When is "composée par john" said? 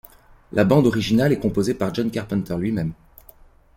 1.39-2.09